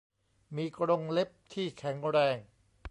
[0.55, 2.37] มีกรงเล็บที่แข็งแรง